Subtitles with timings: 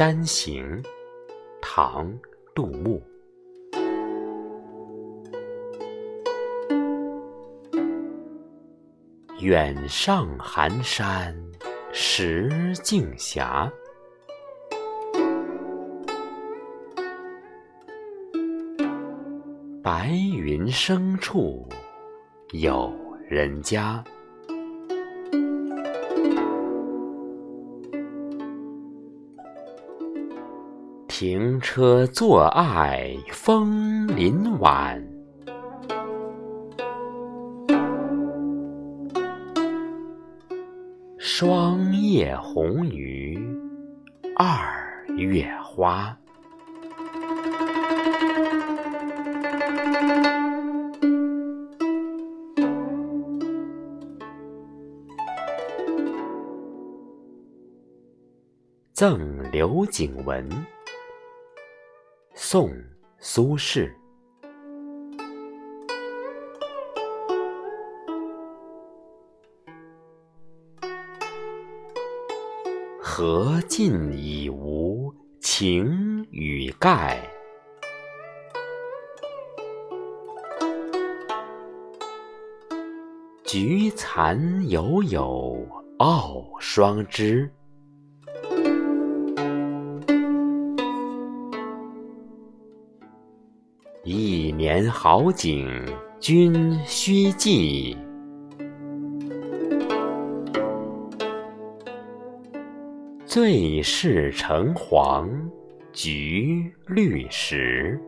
[0.00, 0.64] 山行》
[1.60, 2.10] 唐·
[2.54, 3.02] 杜牧。
[9.40, 11.36] 远上寒山
[11.92, 13.44] 石径斜，
[19.82, 21.68] 白云生处
[22.52, 22.90] 有
[23.28, 24.02] 人家。
[31.20, 35.06] 停车坐爱枫林晚，
[41.18, 43.38] 霜叶红于
[44.34, 46.16] 二月花。
[58.94, 60.48] 赠刘景文。
[62.32, 62.68] 宋·
[63.18, 63.90] 苏轼。
[72.98, 77.20] 荷尽已无擎雨盖，
[83.44, 85.66] 菊残犹有
[85.98, 87.50] 傲霜枝。
[94.12, 95.68] 一年好景
[96.18, 97.96] 君须记，
[103.24, 105.30] 最是橙黄
[105.92, 108.00] 橘绿时。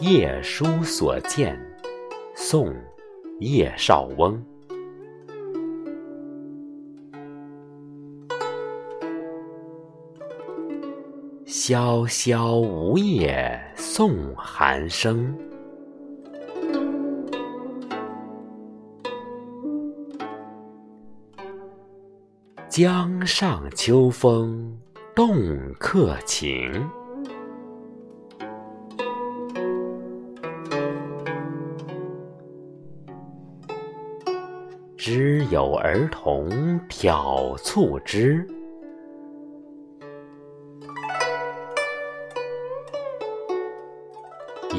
[0.00, 1.58] 夜书所见，
[2.36, 2.66] 宋·
[3.40, 4.40] 叶绍翁。
[11.44, 15.36] 萧萧梧叶送寒声，
[22.68, 24.78] 江上秋风
[25.12, 25.34] 动
[25.80, 26.88] 客情。
[34.98, 36.50] 知有儿童
[36.88, 38.44] 挑促织，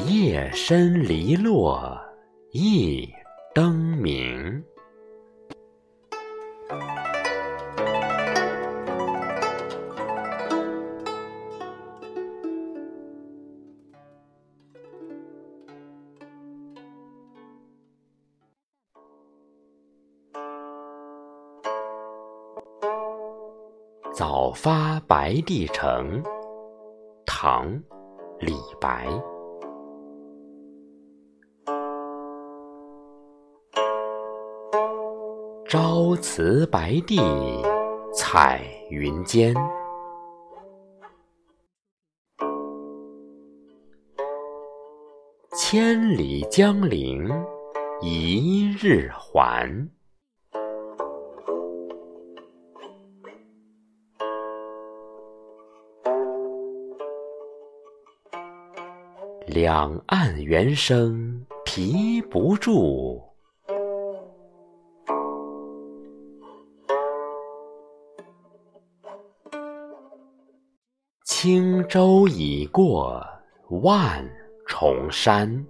[0.06, 1.98] 夜深篱落
[2.52, 3.08] 一
[3.54, 4.62] 灯明。
[24.20, 26.22] 早发白帝城，
[27.24, 27.66] 唐·
[28.38, 29.08] 李白。
[35.66, 37.18] 朝辞白帝
[38.12, 38.60] 彩
[38.90, 39.54] 云间，
[45.56, 47.26] 千里江陵
[48.02, 49.88] 一日还。
[59.50, 63.20] 两岸猿声啼不住，
[71.24, 73.20] 轻舟已过
[73.82, 74.24] 万
[74.68, 75.66] 重山。